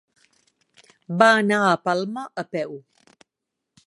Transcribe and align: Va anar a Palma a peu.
Va 1.19 1.27
anar 1.41 1.59
a 1.65 1.75
Palma 1.87 2.23
a 2.43 2.47
peu. 2.57 2.73